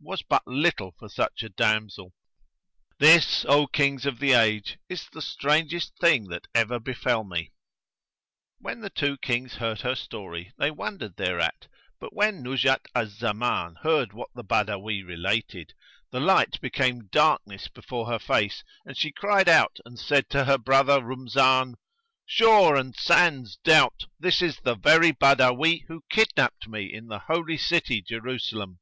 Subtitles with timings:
[0.00, 2.14] was but little for such a damsel.
[3.00, 7.50] This, O Kings of the Age, is the strangest thing that ever befel me."
[8.60, 11.66] When the two Kings heard her story they wondered thereat,
[11.98, 15.74] but when Nuzhat al Zaman heard what the Badawi related,
[16.12, 20.56] the light became darkness before her face and she cried out and said to her
[20.56, 21.74] brother Rumzan,
[22.24, 27.58] "Sure and sans doubt this is the very Badawi who kidnapped me in the Holy
[27.58, 28.78] City Jerusalem!"